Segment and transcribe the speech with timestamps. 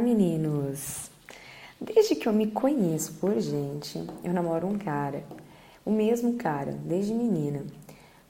[0.00, 1.10] Meninos!
[1.80, 5.22] Desde que eu me conheço por gente, eu namoro um cara,
[5.84, 7.64] o mesmo cara, desde menina.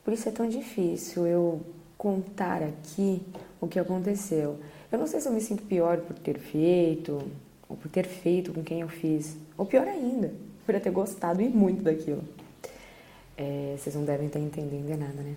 [0.04, 1.60] Por isso é tão difícil eu
[1.96, 3.22] contar aqui
[3.60, 4.58] o que aconteceu.
[4.90, 7.20] Eu não sei se eu me sinto pior por ter feito,
[7.68, 10.32] ou por ter feito com quem eu fiz, ou pior ainda,
[10.66, 12.24] por eu ter gostado e muito daquilo.
[13.36, 15.36] É, vocês não devem estar entendendo nada, né?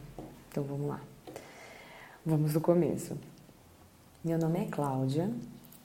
[0.50, 1.02] Então vamos lá.
[2.25, 3.18] Vamos do começo.
[4.23, 5.29] Meu nome é Cláudia,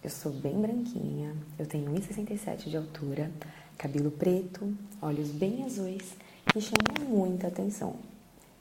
[0.02, 3.30] eu sou bem branquinha, eu tenho 1,67 de altura,
[3.76, 6.14] cabelo preto, olhos bem azuis
[6.52, 7.96] que chamam muita atenção.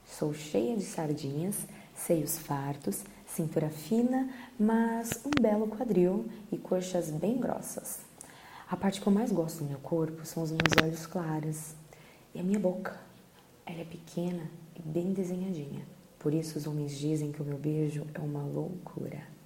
[0.05, 1.55] Sou cheia de sardinhas,
[1.95, 8.00] seios fartos, cintura fina, mas um belo quadril e coxas bem grossas.
[8.70, 11.76] A parte que eu mais gosto do meu corpo são os meus olhos claros
[12.34, 13.00] e a minha boca.
[13.66, 15.86] Ela é pequena e bem desenhadinha.
[16.17, 19.37] Por isso os homens dizem que o meu beijo é uma loucura.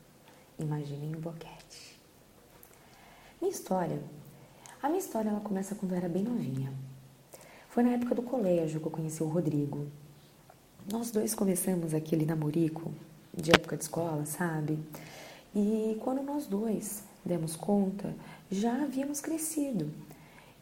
[0.61, 1.99] Imaginem o boquete.
[3.41, 3.99] Minha história.
[4.81, 6.71] A minha história ela começa quando eu era bem novinha.
[7.69, 9.87] Foi na época do colégio que eu conheci o Rodrigo.
[10.91, 12.91] Nós dois começamos aquele namorico
[13.35, 14.77] de época de escola, sabe?
[15.55, 18.13] E quando nós dois demos conta,
[18.51, 19.91] já havíamos crescido.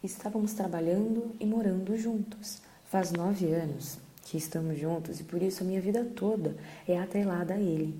[0.01, 2.61] Estávamos trabalhando e morando juntos.
[2.85, 6.55] Faz nove anos que estamos juntos e por isso a minha vida toda
[6.87, 7.99] é atrelada a ele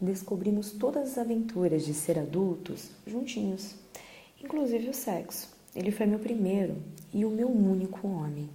[0.00, 3.74] descobrimos todas as aventuras de ser adultos juntinhos,
[4.42, 5.48] inclusive o sexo.
[5.74, 6.76] Ele foi meu primeiro
[7.12, 8.48] e o meu único homem.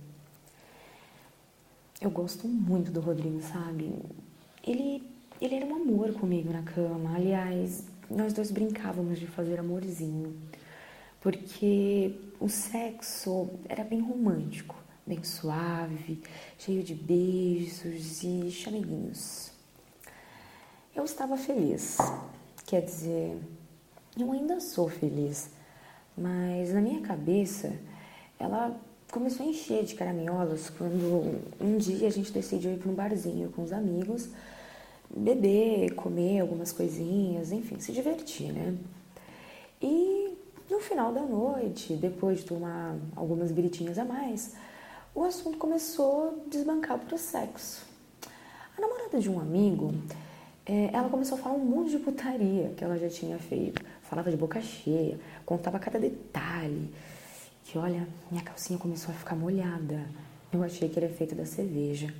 [2.01, 3.93] Eu gosto muito do Rodrigo, sabe?
[4.63, 5.03] Ele,
[5.39, 7.16] ele era um amor comigo na cama.
[7.16, 10.35] Aliás, nós dois brincávamos de fazer amorzinho,
[11.21, 14.75] porque o sexo era bem romântico,
[15.07, 16.21] bem suave,
[16.57, 19.55] cheio de beijos e chameguinhos.
[20.95, 21.97] Eu estava feliz,
[22.65, 23.38] quer dizer,
[24.17, 25.49] eu ainda sou feliz,
[26.17, 27.73] mas na minha cabeça
[28.39, 28.73] ela
[29.11, 33.51] começou a encher de caraminholas quando um dia a gente decidiu ir para um barzinho
[33.51, 34.29] com os amigos,
[35.13, 38.78] beber, comer algumas coisinhas, enfim, se divertir, né?
[39.81, 40.34] E
[40.69, 44.53] no final da noite, depois de tomar algumas biritinhas a mais,
[45.13, 47.85] o assunto começou a desbancar para o sexo.
[48.78, 49.94] A namorada de um amigo
[50.66, 53.84] é, ela começou a falar um monte de putaria que ela já tinha feito.
[54.02, 56.90] Falava de boca cheia, contava cada detalhe.
[57.64, 60.08] Que olha, minha calcinha começou a ficar molhada.
[60.52, 62.12] Eu achei que era efeito da cerveja.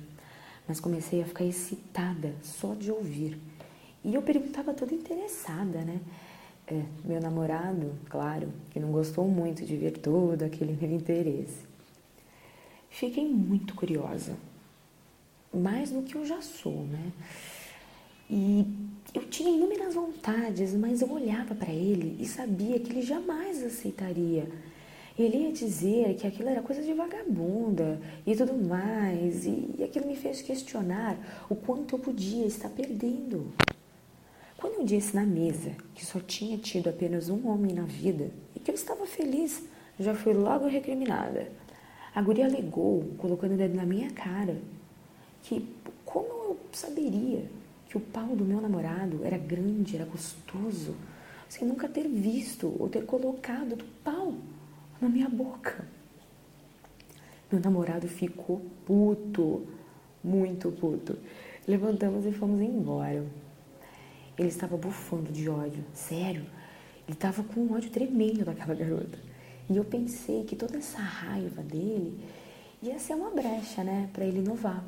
[0.68, 3.38] Mas comecei a ficar excitada só de ouvir.
[4.04, 6.00] E eu perguntava toda interessada, né?
[6.68, 11.64] É, meu namorado, claro, que não gostou muito de ver todo aquele meu interesse.
[12.90, 14.36] Fiquei muito curiosa.
[15.52, 17.12] Mais do que eu já sou, né?
[18.28, 18.66] E
[19.14, 24.48] eu tinha inúmeras vontades, mas eu olhava para ele e sabia que ele jamais aceitaria.
[25.18, 30.16] Ele ia dizer que aquilo era coisa de vagabunda e tudo mais, e aquilo me
[30.16, 31.16] fez questionar
[31.48, 33.50] o quanto eu podia estar perdendo.
[34.58, 38.60] Quando eu disse na mesa que só tinha tido apenas um homem na vida e
[38.60, 39.62] que eu estava feliz,
[39.98, 41.50] já fui logo recriminada.
[42.14, 44.58] A guria alegou, colocando o dedo na minha cara,
[45.42, 45.66] que
[46.04, 47.44] como eu saberia
[47.88, 50.96] que o pau do meu namorado era grande, era gostoso,
[51.48, 54.34] sem nunca ter visto ou ter colocado do pau
[55.00, 55.86] na minha boca.
[57.50, 59.66] Meu namorado ficou puto,
[60.22, 61.16] muito puto.
[61.66, 63.24] Levantamos e fomos embora.
[64.36, 66.44] Ele estava bufando de ódio, sério.
[67.06, 69.18] Ele estava com um ódio tremendo daquela garota.
[69.70, 72.18] E eu pensei que toda essa raiva dele
[72.82, 74.84] ia ser uma brecha, né, para ele inovar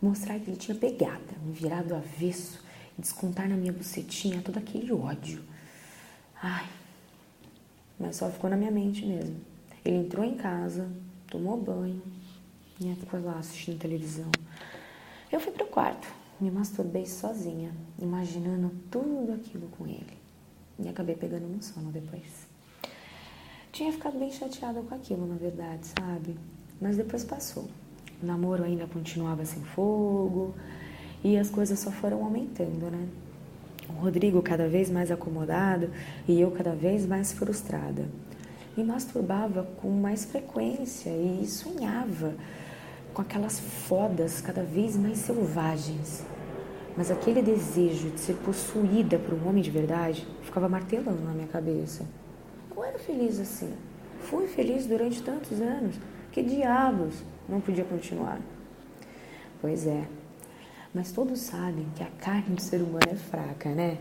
[0.00, 2.62] mostrar que ele tinha pegada, me virar do avesso
[2.98, 5.42] e descontar na minha bucetinha todo aquele ódio.
[6.42, 6.68] Ai,
[7.98, 9.36] mas só ficou na minha mente mesmo.
[9.84, 10.90] Ele entrou em casa,
[11.28, 12.02] tomou banho
[12.80, 14.30] e ficou lá assistindo televisão.
[15.30, 16.08] Eu fui pro quarto,
[16.40, 20.18] me masturbei sozinha, imaginando tudo aquilo com ele.
[20.78, 22.48] E acabei pegando no sono depois.
[23.70, 26.36] Tinha ficado bem chateada com aquilo, na verdade, sabe?
[26.80, 27.68] Mas depois passou.
[28.22, 30.54] O namoro ainda continuava sem fogo
[31.24, 33.08] e as coisas só foram aumentando, né?
[33.88, 35.90] O Rodrigo cada vez mais acomodado
[36.28, 38.06] e eu cada vez mais frustrada.
[38.76, 42.34] Me masturbava com mais frequência e sonhava
[43.14, 46.22] com aquelas fodas cada vez mais selvagens.
[46.96, 51.48] Mas aquele desejo de ser possuída por um homem de verdade ficava martelando na minha
[51.48, 52.04] cabeça.
[52.76, 53.72] Eu era feliz assim.
[54.20, 55.96] Fui feliz durante tantos anos.
[56.30, 57.14] Que diabos!
[57.50, 58.40] Não podia continuar.
[59.60, 60.06] Pois é,
[60.94, 63.98] mas todos sabem que a carne do ser humano é fraca, né?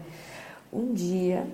[0.72, 1.48] Um dia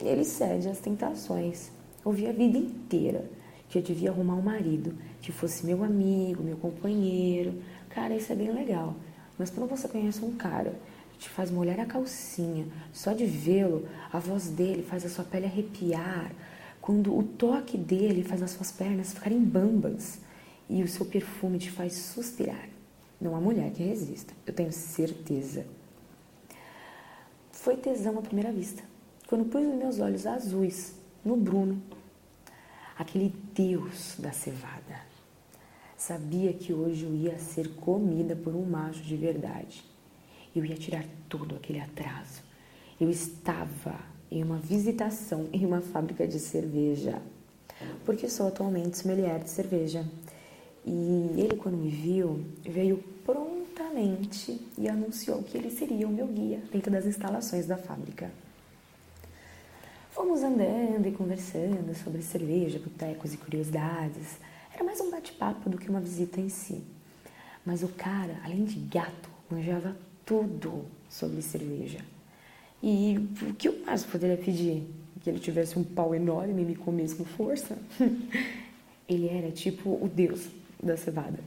[0.00, 1.70] ele cede às tentações.
[2.04, 3.28] Ouvi a vida inteira
[3.68, 7.54] que eu devia arrumar um marido que fosse meu amigo, meu companheiro.
[7.88, 8.94] Cara, isso é bem legal.
[9.38, 10.74] Mas quando você conhece um cara
[11.12, 15.24] que te faz molhar a calcinha, só de vê-lo, a voz dele faz a sua
[15.24, 16.30] pele arrepiar,
[16.80, 20.18] quando o toque dele faz as suas pernas ficarem bambas
[20.68, 22.68] e o seu perfume te faz suspirar.
[23.20, 25.66] Não há mulher que resista, eu tenho certeza.
[27.52, 28.82] Foi tesão à primeira vista.
[29.26, 30.94] Quando pus os meus olhos azuis
[31.24, 31.82] no Bruno,
[32.96, 35.00] aquele deus da cevada.
[35.96, 39.82] Sabia que hoje eu ia ser comida por um macho de verdade.
[40.54, 42.42] Eu ia tirar todo aquele atraso.
[43.00, 43.98] Eu estava
[44.30, 47.22] em uma visitação em uma fábrica de cerveja,
[48.04, 50.04] porque sou atualmente sommelier de cerveja.
[50.86, 56.62] E ele, quando me viu, veio prontamente e anunciou que ele seria o meu guia
[56.70, 58.30] dentro das instalações da fábrica.
[60.10, 64.38] Fomos andando e conversando sobre cerveja, botecos e curiosidades.
[64.72, 66.82] Era mais um bate-papo do que uma visita em si.
[67.64, 71.98] Mas o cara, além de gato, manjava tudo sobre cerveja.
[72.82, 74.86] E o que eu mais poderia pedir?
[75.22, 77.78] Que ele tivesse um pau enorme e me comesse com força?
[79.08, 80.46] ele era tipo o deus
[80.84, 81.38] da cevada.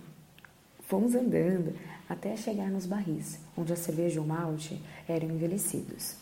[0.81, 1.75] Fomos andando
[2.07, 6.15] até chegar nos barris, onde a cerveja e o malte eram envelhecidos.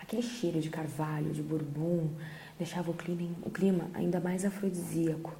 [0.00, 2.08] Aquele cheiro de carvalho, de bourbon,
[2.58, 5.34] deixava o clima, o clima ainda mais afrodisíaco.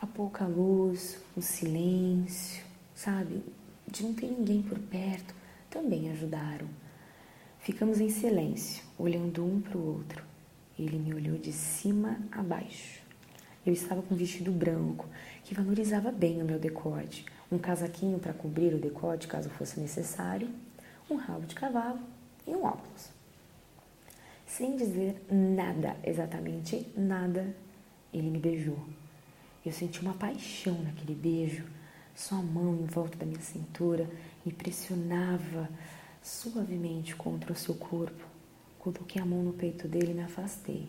[0.00, 2.64] A pouca luz, o silêncio,
[2.94, 3.42] sabe,
[3.86, 5.34] de não ter ninguém por perto,
[5.70, 6.68] também ajudaram.
[7.60, 10.24] Ficamos em silêncio, olhando um para o outro.
[10.78, 13.01] Ele me olhou de cima a baixo.
[13.64, 15.06] Eu estava com um vestido branco,
[15.44, 20.48] que valorizava bem o meu decote, um casaquinho para cobrir o decote caso fosse necessário,
[21.08, 22.00] um rabo de cavalo
[22.46, 23.10] e um óculos.
[24.46, 27.54] Sem dizer nada, exatamente nada,
[28.12, 28.78] ele me beijou.
[29.64, 31.64] Eu senti uma paixão naquele beijo.
[32.16, 34.10] Sua mão em volta da minha cintura
[34.44, 35.68] me pressionava
[36.20, 38.26] suavemente contra o seu corpo.
[38.78, 40.88] Coloquei a mão no peito dele e me afastei.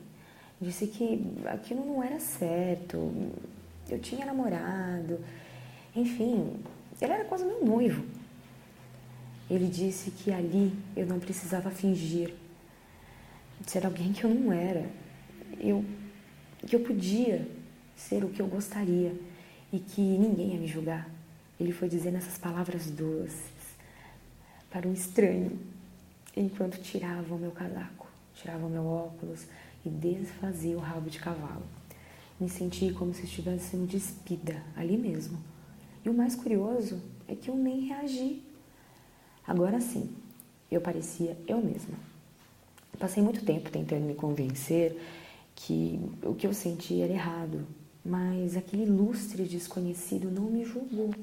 [0.64, 3.12] Disse que aquilo não era certo.
[3.90, 5.20] Eu tinha namorado.
[5.94, 6.56] Enfim,
[7.02, 8.04] ele era quase meu noivo.
[9.50, 12.34] Ele disse que ali eu não precisava fingir
[13.68, 14.90] ser alguém que eu não era.
[15.60, 15.84] Eu,
[16.66, 17.46] que eu podia
[17.96, 19.14] ser o que eu gostaria
[19.72, 21.10] e que ninguém ia me julgar.
[21.60, 23.52] Ele foi dizendo essas palavras doces
[24.70, 25.60] para um estranho
[26.36, 29.46] enquanto tirava o meu casaco, tirava o meu óculos,
[29.86, 31.64] e desfazia o rabo de cavalo.
[32.40, 35.38] Me senti como se estivesse sendo despida ali mesmo.
[36.04, 38.42] E o mais curioso é que eu nem reagi.
[39.48, 40.10] Agora sim,
[40.72, 41.96] eu parecia eu mesma.
[42.98, 44.98] Passei muito tempo tentando me convencer
[45.56, 47.66] que o que eu sentia era errado,
[48.04, 51.14] mas aquele ilustre desconhecido não me julgou.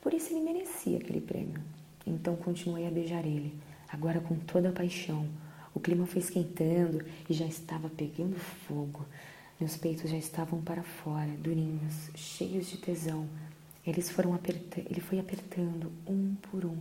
[0.00, 1.60] Por isso ele merecia aquele prêmio.
[2.06, 3.54] Então continuei a beijar ele,
[3.88, 5.26] agora com toda a paixão,
[5.74, 9.04] o clima foi esquentando e já estava pegando fogo.
[9.58, 13.28] Meus peitos já estavam para fora, durinhos, cheios de tesão.
[13.84, 16.78] Eles foram apertando, ele foi apertando um por um,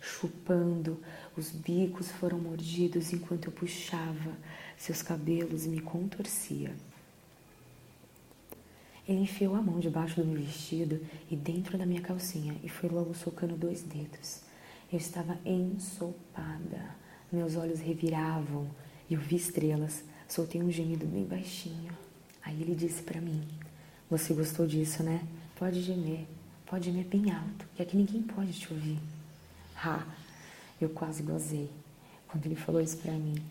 [0.00, 1.02] chupando.
[1.36, 4.36] Os bicos foram mordidos enquanto eu puxava
[4.76, 6.72] seus cabelos e me contorcia.
[9.08, 11.00] Ele enfiou a mão debaixo do meu vestido
[11.30, 14.42] e dentro da minha calcinha e foi logo socando dois dedos.
[14.92, 17.05] Eu estava ensopada.
[17.32, 18.68] Meus olhos reviravam
[19.10, 20.04] e eu vi estrelas.
[20.28, 21.92] Soltei um gemido bem baixinho.
[22.42, 23.42] Aí ele disse para mim:
[24.08, 25.26] Você gostou disso, né?
[25.56, 26.26] Pode gemer,
[26.66, 28.98] pode gemer bem alto, que aqui ninguém pode te ouvir.
[29.76, 30.06] Ha!
[30.80, 31.70] Eu quase gozei
[32.28, 33.42] quando ele falou isso para mim.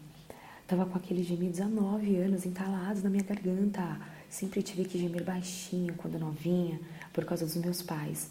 [0.68, 4.00] Tava com aqueles gemidos há nove anos entalados na minha garganta.
[4.30, 6.80] Sempre tive que gemer baixinho quando novinha,
[7.12, 8.30] por causa dos meus pais.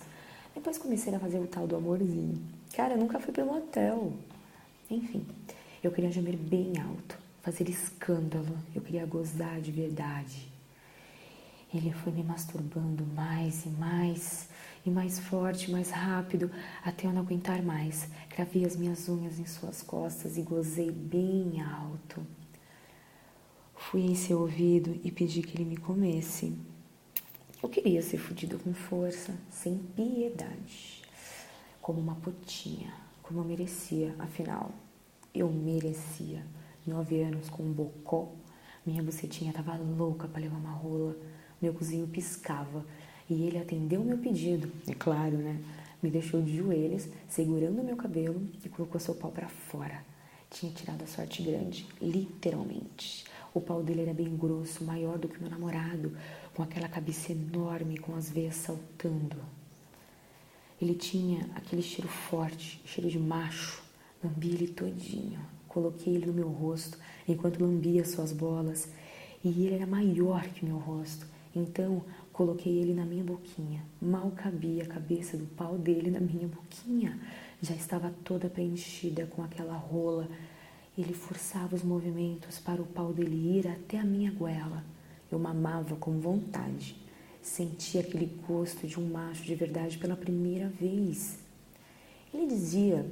[0.54, 2.40] Depois comecei a fazer o tal do amorzinho.
[2.74, 4.12] Cara, eu nunca fui pelo hotel.
[4.94, 5.26] Enfim,
[5.82, 10.46] eu queria gemer bem alto, fazer escândalo, eu queria gozar de verdade.
[11.74, 14.48] Ele foi me masturbando mais e mais,
[14.86, 16.48] e mais forte, mais rápido,
[16.84, 18.08] até eu não aguentar mais.
[18.28, 22.24] Cravei as minhas unhas em suas costas e gozei bem alto.
[23.74, 26.56] Fui em seu ouvido e pedi que ele me comesse.
[27.60, 31.02] Eu queria ser fudido com força, sem piedade,
[31.82, 34.70] como uma putinha como eu merecia, afinal,
[35.34, 36.42] eu merecia.
[36.86, 38.32] Nove anos com um bocó,
[38.86, 41.16] minha bucetinha tava louca para levar uma rola,
[41.60, 42.84] meu cozinho piscava
[43.28, 45.58] e ele atendeu meu pedido, é claro, né?
[46.02, 50.04] Me deixou de joelhos, segurando meu cabelo e colocou seu pau para fora.
[50.50, 53.24] tinha tirado a sorte grande, literalmente.
[53.54, 56.16] O pau dele era bem grosso, maior do que meu namorado,
[56.54, 59.36] com aquela cabeça enorme, com as veias saltando.
[60.80, 63.83] Ele tinha aquele cheiro forte, cheiro de macho.
[64.24, 65.40] Lambi ele todinho.
[65.68, 68.88] Coloquei ele no meu rosto enquanto lambia suas bolas.
[69.44, 71.26] E ele era maior que meu rosto.
[71.54, 72.02] Então
[72.32, 73.84] coloquei ele na minha boquinha.
[74.00, 77.20] Mal cabia a cabeça do pau dele na minha boquinha.
[77.60, 80.28] Já estava toda preenchida com aquela rola.
[80.96, 84.84] Ele forçava os movimentos para o pau dele ir até a minha goela.
[85.30, 86.96] Eu mamava com vontade.
[87.42, 91.38] Senti aquele gosto de um macho de verdade pela primeira vez.
[92.32, 93.06] Ele dizia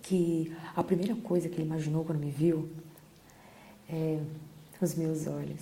[0.00, 2.68] que a primeira coisa que ele imaginou quando me viu
[3.88, 4.20] é,
[4.80, 5.60] os meus olhos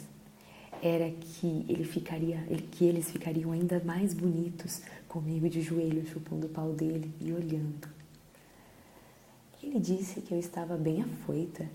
[0.83, 2.39] era que ele ficaria,
[2.73, 7.89] que eles ficariam ainda mais bonitos comigo de joelho chupando o pau dele e olhando.
[9.63, 11.69] Ele disse que eu estava bem afoita,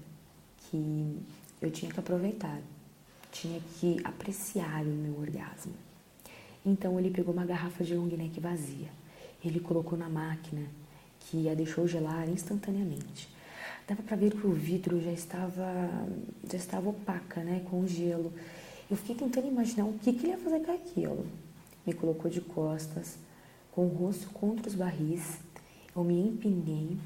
[0.58, 1.20] que
[1.62, 2.60] eu tinha que aproveitar,
[3.32, 5.74] tinha que apreciar o meu orgasmo.
[6.66, 8.90] Então ele pegou uma garrafa de long neck vazia.
[9.44, 10.64] Ele colocou na máquina,
[11.26, 13.30] que a deixou gelar instantaneamente.
[13.88, 15.90] Dava para ver que o vidro já estava
[16.50, 18.34] já estava opaca, né, com gelo.
[18.90, 21.26] Eu fiquei tentando imaginar o que, que ele ia fazer com aquilo.
[21.86, 23.18] Me colocou de costas,
[23.72, 25.40] com o rosto contra os barris.
[25.96, 26.98] Eu me empinei,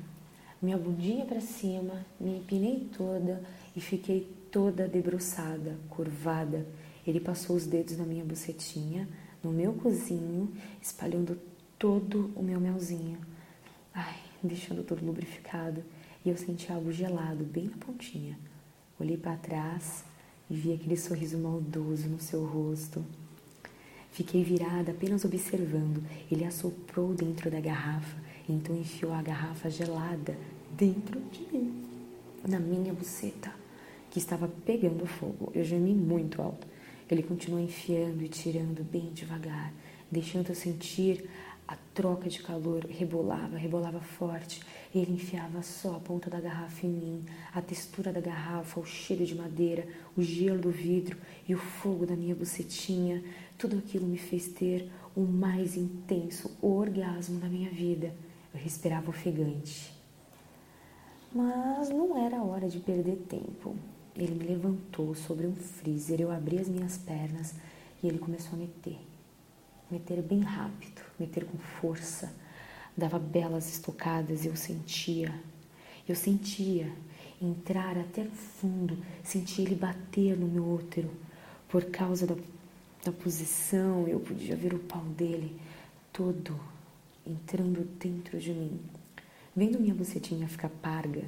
[0.61, 3.41] minha bundinha para cima, me empinei toda
[3.75, 6.65] e fiquei toda debruçada, curvada.
[7.05, 9.07] Ele passou os dedos na minha bucetinha,
[9.43, 11.39] no meu cozinho, espalhando
[11.77, 13.19] todo o meu melzinho.
[13.93, 15.84] Ai, deixando tudo lubrificado.
[16.25, 18.38] E eu senti algo gelado bem na pontinha.
[19.00, 20.03] Olhei para trás
[20.50, 23.05] e vi aquele sorriso maldoso no seu rosto.
[24.12, 26.03] Fiquei virada apenas observando.
[26.29, 28.17] Ele assoprou dentro da garrafa,
[28.48, 30.36] então enfiou a garrafa gelada
[30.72, 31.86] dentro de mim,
[32.48, 33.53] na minha buceta,
[34.10, 35.51] que estava pegando fogo.
[35.53, 36.67] Eu gemi muito alto.
[37.10, 39.74] Ele continuou enfiando e tirando bem devagar,
[40.12, 41.29] deixando eu sentir
[41.69, 42.83] a troca de calor.
[42.89, 44.61] Rebolava, rebolava forte.
[44.93, 49.23] Ele enfiava só a ponta da garrafa em mim, a textura da garrafa, o cheiro
[49.23, 51.15] de madeira, o gelo do vidro
[51.47, 53.23] e o fogo da minha bucetinha.
[53.55, 58.15] Tudo aquilo me fez ter o mais intenso orgasmo da minha vida.
[58.51, 59.93] Eu respirava ofegante.
[61.31, 63.75] Mas não era hora de perder tempo.
[64.15, 67.53] Ele me levantou sobre um freezer, eu abri as minhas pernas
[68.01, 69.08] e ele começou a meter.
[69.89, 72.31] Meter bem rápido, meter com força.
[72.96, 75.34] Dava belas estocadas e eu sentia.
[76.08, 76.91] Eu sentia
[77.41, 81.10] entrar até o fundo, sentia ele bater no meu útero.
[81.67, 82.36] Por causa da,
[83.03, 85.60] da posição, eu podia ver o pau dele
[86.12, 86.60] todo
[87.25, 88.79] entrando dentro de mim.
[89.55, 91.24] Vendo minha bucetinha ficar parga,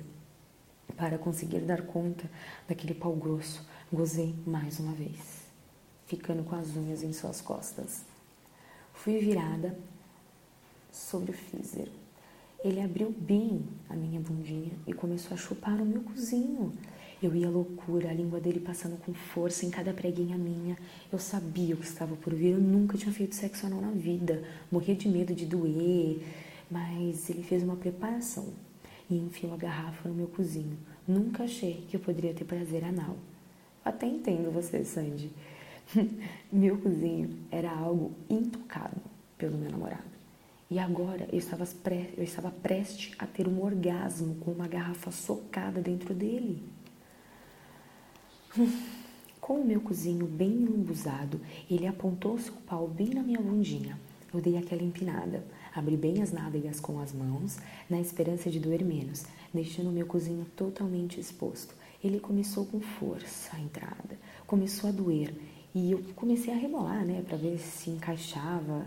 [0.96, 2.30] para conseguir dar conta
[2.68, 5.46] daquele pau grosso, gozei mais uma vez,
[6.06, 8.11] ficando com as unhas em suas costas.
[9.04, 9.76] Fui virada
[10.92, 11.88] sobre o freezer.
[12.64, 16.72] Ele abriu bem a minha bundinha e começou a chupar o meu cozinho.
[17.20, 20.78] Eu ia loucura, a língua dele passando com força em cada preguinha minha.
[21.12, 24.44] Eu sabia o que estava por vir, eu nunca tinha feito sexo anal na vida.
[24.72, 26.22] Morria de medo de doer,
[26.70, 28.50] mas ele fez uma preparação
[29.10, 30.78] e enfiou a garrafa no meu cozinho.
[31.08, 33.18] Nunca achei que eu poderia ter prazer anal.
[33.84, 35.32] Até entendo você, Sandy.
[36.52, 39.02] meu cozinho era algo intocado
[39.38, 40.12] pelo meu namorado.
[40.70, 42.14] E agora eu estava, pre...
[42.16, 46.64] eu estava prestes a ter um orgasmo com uma garrafa socada dentro dele.
[49.42, 54.00] Com o meu cozinho bem lambuzado, ele apontou seu pau bem na minha bundinha.
[54.32, 55.44] Eu dei aquela empinada,
[55.76, 57.58] abri bem as nádegas com as mãos,
[57.90, 61.74] na esperança de doer menos, deixando o meu cozinho totalmente exposto.
[62.04, 65.34] Ele começou com força a entrada, começou a doer
[65.74, 68.86] e eu comecei a rebolar, né, para ver se encaixava.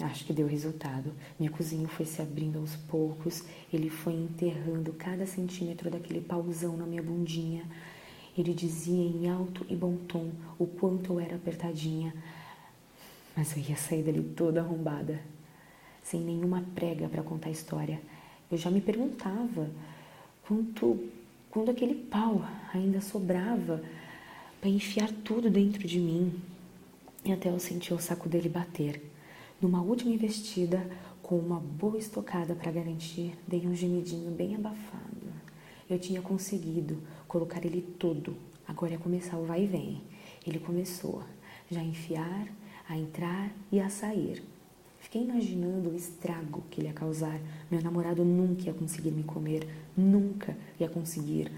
[0.00, 1.12] Acho que deu resultado.
[1.38, 6.84] Minha cozinha foi se abrindo aos poucos, ele foi enterrando cada centímetro daquele pauzão na
[6.84, 7.64] minha bundinha.
[8.36, 12.12] Ele dizia em alto e bom tom o quanto eu era apertadinha,
[13.36, 15.20] mas eu ia sair dali toda arrombada,
[16.02, 18.00] sem nenhuma prega para contar a história.
[18.50, 19.70] Eu já me perguntava
[20.46, 21.08] quanto,
[21.48, 23.80] quando aquele pau ainda sobrava
[24.64, 26.40] para enfiar tudo dentro de mim.
[27.22, 28.98] E até eu senti o saco dele bater.
[29.60, 30.90] Numa última investida,
[31.22, 35.34] com uma boa estocada para garantir, dei um gemidinho bem abafado.
[35.88, 36.96] Eu tinha conseguido
[37.28, 38.34] colocar ele todo.
[38.66, 40.00] Agora ia começar o vai e vem.
[40.46, 41.22] Ele começou
[41.70, 42.48] já a enfiar
[42.88, 44.42] a entrar e a sair.
[44.98, 47.38] Fiquei imaginando o estrago que ele ia causar.
[47.70, 51.52] Meu namorado nunca ia conseguir me comer, nunca ia conseguir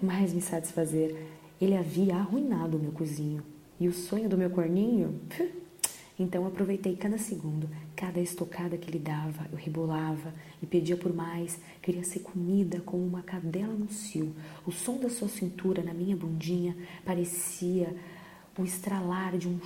[0.00, 1.36] mais me satisfazer.
[1.60, 3.42] Ele havia arruinado o meu cozinho.
[3.78, 5.20] E o sonho do meu corninho?
[6.18, 10.32] Então aproveitei cada segundo, cada estocada que ele dava, eu rebolava
[10.62, 14.34] e pedia por mais, queria ser comida como uma cadela no cio.
[14.66, 17.94] O som da sua cintura na minha bundinha parecia
[18.58, 19.60] o estralar de um,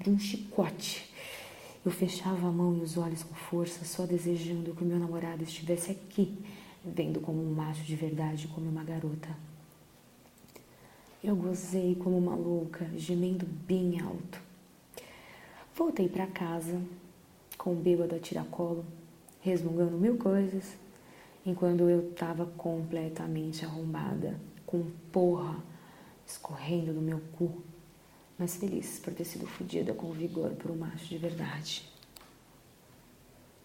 [0.00, 1.08] de um chicote.
[1.86, 5.44] Eu fechava a mão e os olhos com força, só desejando que o meu namorado
[5.44, 6.36] estivesse aqui,
[6.84, 9.28] vendo como um macho de verdade, como uma garota.
[11.26, 14.38] Eu gozei como uma louca, gemendo bem alto.
[15.74, 16.78] Voltei para casa
[17.56, 18.84] com o bêbado a tiracolo,
[19.40, 20.76] resmungando mil coisas,
[21.46, 25.56] enquanto eu estava completamente arrombada, com porra
[26.26, 27.62] escorrendo do meu cu,
[28.38, 31.93] mas feliz por ter sido fodida com vigor por um macho de verdade.